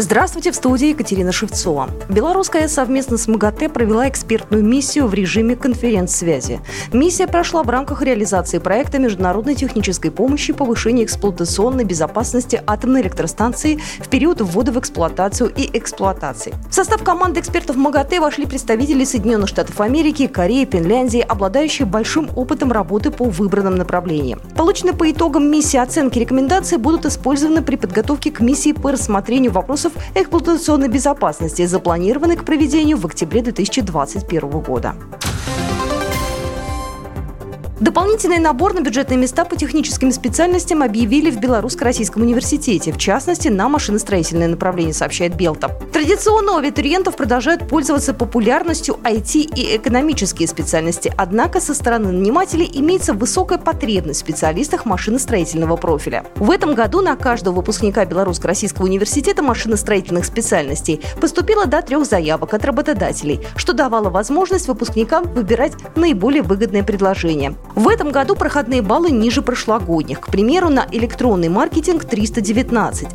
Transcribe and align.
Здравствуйте, 0.00 0.50
в 0.50 0.54
студии 0.54 0.88
Екатерина 0.88 1.30
Шевцова. 1.30 1.90
Белорусская 2.08 2.68
совместно 2.68 3.18
с 3.18 3.28
МАГАТЭ 3.28 3.68
провела 3.68 4.08
экспертную 4.08 4.64
миссию 4.64 5.06
в 5.06 5.12
режиме 5.12 5.56
конференц-связи. 5.56 6.60
Миссия 6.90 7.26
прошла 7.26 7.62
в 7.62 7.68
рамках 7.68 8.00
реализации 8.00 8.56
проекта 8.60 8.98
международной 8.98 9.54
технической 9.54 10.10
помощи 10.10 10.54
повышения 10.54 11.04
эксплуатационной 11.04 11.84
безопасности 11.84 12.62
атомной 12.66 13.02
электростанции 13.02 13.78
в 13.98 14.08
период 14.08 14.40
ввода 14.40 14.72
в 14.72 14.78
эксплуатацию 14.78 15.52
и 15.54 15.68
эксплуатации. 15.76 16.54
В 16.70 16.74
состав 16.74 17.02
команды 17.04 17.40
экспертов 17.40 17.76
МАГАТЭ 17.76 18.20
вошли 18.20 18.46
представители 18.46 19.04
Соединенных 19.04 19.50
Штатов 19.50 19.78
Америки, 19.82 20.28
Кореи, 20.28 20.64
Финляндии, 20.64 21.20
обладающие 21.20 21.84
большим 21.84 22.30
опытом 22.36 22.72
работы 22.72 23.10
по 23.10 23.26
выбранным 23.26 23.76
направлениям. 23.76 24.40
Полученные 24.56 24.94
по 24.94 25.10
итогам 25.10 25.50
миссии 25.50 25.76
оценки 25.76 26.18
рекомендации 26.18 26.76
будут 26.78 27.04
использованы 27.04 27.60
при 27.60 27.76
подготовке 27.76 28.30
к 28.30 28.40
миссии 28.40 28.72
по 28.72 28.92
рассмотрению 28.92 29.52
вопросов 29.52 29.89
вопросов 29.90 30.02
эксплуатационной 30.14 30.88
безопасности, 30.88 31.66
запланированный 31.66 32.36
к 32.36 32.44
проведению 32.44 32.96
в 32.96 33.06
октябре 33.06 33.42
2021 33.42 34.48
года. 34.60 34.94
Дополнительный 37.80 38.38
набор 38.40 38.74
на 38.74 38.82
бюджетные 38.82 39.16
места 39.16 39.46
по 39.46 39.56
техническим 39.56 40.12
специальностям 40.12 40.82
объявили 40.82 41.30
в 41.30 41.40
Белорусско-Российском 41.40 42.20
университете, 42.20 42.92
в 42.92 42.98
частности, 42.98 43.48
на 43.48 43.70
машиностроительное 43.70 44.48
направление, 44.48 44.92
сообщает 44.92 45.34
Белта. 45.34 45.70
Традиционно 45.90 46.52
у 46.52 46.56
абитуриентов 46.58 47.16
продолжают 47.16 47.66
пользоваться 47.66 48.12
популярностью 48.12 48.98
IT 49.02 49.54
и 49.56 49.76
экономические 49.78 50.46
специальности, 50.46 51.10
однако 51.16 51.58
со 51.58 51.72
стороны 51.72 52.12
нанимателей 52.12 52.70
имеется 52.70 53.14
высокая 53.14 53.56
потребность 53.56 54.20
в 54.20 54.24
специалистах 54.24 54.84
машиностроительного 54.84 55.76
профиля. 55.76 56.26
В 56.36 56.50
этом 56.50 56.74
году 56.74 57.00
на 57.00 57.16
каждого 57.16 57.54
выпускника 57.54 58.04
Белорусско-Российского 58.04 58.84
университета 58.84 59.42
машиностроительных 59.42 60.26
специальностей 60.26 61.00
поступило 61.18 61.64
до 61.64 61.80
трех 61.80 62.04
заявок 62.04 62.52
от 62.52 62.62
работодателей, 62.62 63.40
что 63.56 63.72
давало 63.72 64.10
возможность 64.10 64.68
выпускникам 64.68 65.24
выбирать 65.32 65.72
наиболее 65.96 66.42
выгодное 66.42 66.82
предложение. 66.82 67.56
В 67.80 67.88
этом 67.88 68.12
году 68.12 68.36
проходные 68.36 68.82
баллы 68.82 69.10
ниже 69.10 69.40
прошлогодних. 69.40 70.20
К 70.20 70.30
примеру, 70.30 70.68
на 70.68 70.86
электронный 70.92 71.48
маркетинг 71.48 72.04
319. 72.04 73.08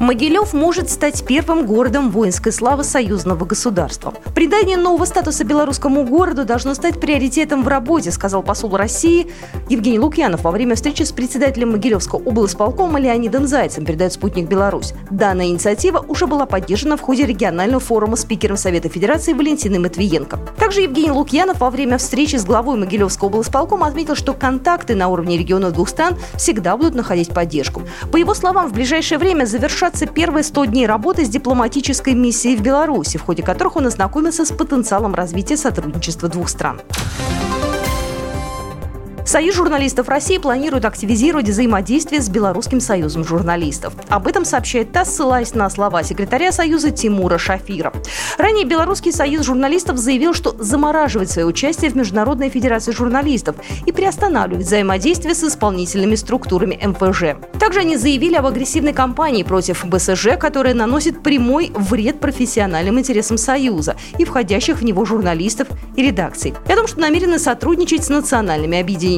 Могилев 0.00 0.52
может 0.52 0.90
стать 0.90 1.24
первым 1.26 1.66
городом 1.66 2.10
воинской 2.10 2.52
славы 2.52 2.84
союзного 2.84 3.44
государства. 3.44 4.14
Придание 4.32 4.76
нового 4.76 5.04
статуса 5.04 5.42
белорусскому 5.42 6.04
городу 6.04 6.44
должно 6.44 6.74
стать 6.74 7.00
приоритетом 7.00 7.64
в 7.64 7.68
работе, 7.68 8.12
сказал 8.12 8.44
посол 8.44 8.76
России 8.76 9.26
Евгений 9.68 9.98
Лукьянов 9.98 10.44
во 10.44 10.52
время 10.52 10.76
встречи 10.76 11.02
с 11.02 11.10
председателем 11.10 11.72
Могилевского 11.72 12.20
облсполкома 12.20 13.00
Леонидом 13.00 13.48
Зайцем, 13.48 13.84
передает 13.84 14.12
«Спутник 14.12 14.48
Беларусь». 14.48 14.94
Данная 15.10 15.46
инициатива 15.46 16.04
уже 16.06 16.28
была 16.28 16.46
поддержана 16.46 16.96
в 16.96 17.00
ходе 17.00 17.26
регионального 17.26 17.80
форума 17.80 18.14
спикером 18.14 18.56
Совета 18.56 18.88
Федерации 18.88 19.32
Валентиной 19.32 19.80
Матвиенко. 19.80 20.38
Также 20.58 20.82
Евгений 20.82 21.10
Лукьянов 21.10 21.58
во 21.58 21.70
время 21.70 21.98
встречи 21.98 22.36
с 22.36 22.44
главой 22.44 22.78
Могилевского 22.78 23.28
облсполкома 23.28 23.88
отметил, 23.88 24.14
что 24.14 24.32
контакты 24.32 24.94
на 24.94 25.08
уровне 25.08 25.36
регионов 25.36 25.72
двух 25.72 25.88
стран 25.88 26.16
всегда 26.36 26.76
будут 26.76 26.94
находить 26.94 27.30
поддержку. 27.30 27.82
По 28.12 28.16
его 28.16 28.34
словам, 28.34 28.68
в 28.68 28.72
ближайшее 28.72 29.18
время 29.18 29.44
завершат 29.44 29.87
завершатся 29.88 30.06
первые 30.06 30.42
100 30.42 30.66
дней 30.66 30.86
работы 30.86 31.24
с 31.24 31.28
дипломатической 31.28 32.14
миссией 32.14 32.56
в 32.56 32.62
Беларуси, 32.62 33.16
в 33.16 33.22
ходе 33.22 33.42
которых 33.42 33.76
он 33.76 33.86
ознакомился 33.86 34.44
с 34.44 34.52
потенциалом 34.52 35.14
развития 35.14 35.56
сотрудничества 35.56 36.28
двух 36.28 36.48
стран. 36.48 36.80
Союз 39.28 39.56
журналистов 39.56 40.08
России 40.08 40.38
планирует 40.38 40.86
активизировать 40.86 41.50
взаимодействие 41.50 42.22
с 42.22 42.30
Белорусским 42.30 42.80
союзом 42.80 43.24
журналистов. 43.24 43.92
Об 44.08 44.26
этом 44.26 44.46
сообщает 44.46 44.90
ТАСС, 44.90 45.16
ссылаясь 45.16 45.52
на 45.52 45.68
слова 45.68 46.02
секретаря 46.02 46.50
Союза 46.50 46.90
Тимура 46.90 47.36
Шафира. 47.36 47.92
Ранее 48.38 48.64
Белорусский 48.64 49.12
союз 49.12 49.44
журналистов 49.44 49.98
заявил, 49.98 50.32
что 50.32 50.56
замораживает 50.58 51.30
свое 51.30 51.46
участие 51.46 51.90
в 51.90 51.94
Международной 51.94 52.48
федерации 52.48 52.92
журналистов 52.92 53.56
и 53.84 53.92
приостанавливает 53.92 54.64
взаимодействие 54.64 55.34
с 55.34 55.44
исполнительными 55.44 56.14
структурами 56.14 56.80
МФЖ. 56.82 57.36
Также 57.60 57.80
они 57.80 57.98
заявили 57.98 58.36
об 58.36 58.46
агрессивной 58.46 58.94
кампании 58.94 59.42
против 59.42 59.84
БСЖ, 59.84 60.38
которая 60.40 60.72
наносит 60.72 61.22
прямой 61.22 61.70
вред 61.74 62.18
профессиональным 62.18 62.98
интересам 62.98 63.36
Союза 63.36 63.94
и 64.16 64.24
входящих 64.24 64.78
в 64.78 64.84
него 64.84 65.04
журналистов 65.04 65.68
и 65.96 66.02
редакций. 66.02 66.54
И 66.66 66.72
о 66.72 66.76
том, 66.76 66.86
что 66.86 67.00
намерены 67.00 67.38
сотрудничать 67.38 68.04
с 68.04 68.08
национальными 68.08 68.80
объединениями 68.80 69.17